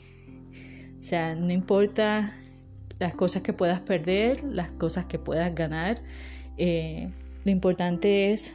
O 0.99 1.03
sea, 1.03 1.35
no 1.35 1.53
importa 1.53 2.35
las 2.99 3.15
cosas 3.15 3.43
que 3.43 3.53
puedas 3.53 3.81
perder, 3.81 4.43
las 4.45 4.71
cosas 4.71 5.07
que 5.07 5.19
puedas 5.19 5.55
ganar. 5.55 6.03
Eh, 6.59 7.11
lo 7.45 7.51
importante 7.51 8.33
es 8.33 8.55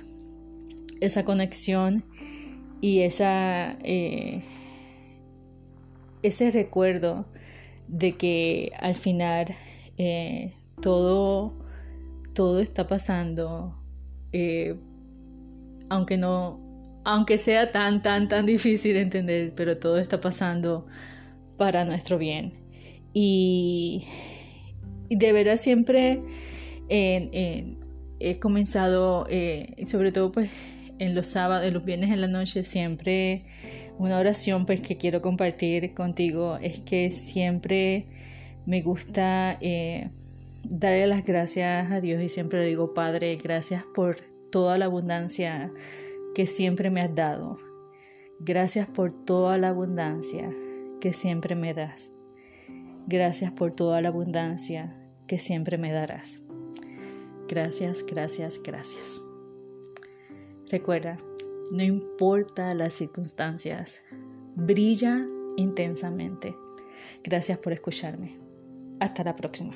esa 0.99 1.23
conexión 1.23 2.03
y 2.81 3.01
esa, 3.01 3.77
eh, 3.83 4.43
ese 6.21 6.51
recuerdo 6.51 7.25
de 7.87 8.17
que 8.17 8.71
al 8.79 8.95
final 8.95 9.45
eh, 9.97 10.53
todo, 10.81 11.53
todo 12.33 12.59
está 12.59 12.87
pasando, 12.87 13.77
aunque 15.89 16.17
no 16.17 16.59
aunque 17.03 17.37
sea 17.37 17.71
tan, 17.71 18.01
tan, 18.01 18.27
tan 18.27 18.45
difícil 18.45 18.93
de 18.93 19.01
entender, 19.01 19.53
pero 19.55 19.77
todo 19.77 19.97
está 19.97 20.21
pasando 20.21 20.85
para 21.57 21.85
nuestro 21.85 22.17
bien. 22.17 22.53
Y, 23.13 24.07
de 25.09 25.33
verdad 25.33 25.57
siempre 25.57 26.21
he 26.89 28.39
comenzado, 28.39 29.25
eh, 29.29 29.83
sobre 29.85 30.11
todo 30.11 30.31
pues 30.31 30.49
en 30.99 31.15
los 31.15 31.27
sábados, 31.27 31.65
en 31.65 31.73
los 31.73 31.83
viernes 31.83 32.11
en 32.11 32.21
la 32.21 32.27
noche, 32.27 32.63
siempre 32.63 33.43
una 33.97 34.17
oración 34.17 34.65
pues 34.65 34.81
que 34.81 34.97
quiero 34.97 35.21
compartir 35.21 35.93
contigo 35.93 36.57
es 36.61 36.81
que 36.81 37.11
siempre 37.11 38.05
me 38.65 38.81
gusta 38.81 39.57
eh, 39.61 40.09
darle 40.63 41.07
las 41.07 41.23
gracias 41.23 41.91
a 41.91 42.01
Dios 42.01 42.21
y 42.21 42.29
siempre 42.29 42.59
le 42.59 42.65
digo, 42.65 42.93
Padre, 42.93 43.35
gracias 43.35 43.83
por 43.93 44.17
toda 44.51 44.77
la 44.77 44.85
abundancia 44.85 45.71
que 46.35 46.47
siempre 46.47 46.89
me 46.89 47.01
has 47.01 47.13
dado. 47.13 47.57
Gracias 48.39 48.87
por 48.87 49.11
toda 49.25 49.57
la 49.57 49.69
abundancia 49.69 50.53
que 50.99 51.13
siempre 51.13 51.55
me 51.55 51.73
das. 51.73 52.11
Gracias 53.07 53.51
por 53.51 53.71
toda 53.71 54.01
la 54.01 54.09
abundancia 54.09 54.95
que 55.27 55.39
siempre 55.39 55.77
me 55.77 55.91
darás. 55.91 56.41
Gracias, 57.47 58.05
gracias, 58.05 58.61
gracias. 58.63 59.21
Recuerda, 60.69 61.17
no 61.71 61.83
importa 61.83 62.73
las 62.73 62.93
circunstancias, 62.93 64.05
brilla 64.55 65.25
intensamente. 65.57 66.55
Gracias 67.23 67.57
por 67.59 67.73
escucharme. 67.73 68.37
Hasta 68.99 69.23
la 69.23 69.35
próxima. 69.35 69.73